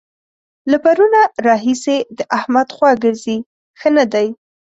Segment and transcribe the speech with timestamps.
[0.71, 3.37] له پرونه راهسې د احمد خوا ګرځي؛
[3.79, 4.27] ښه نه دی.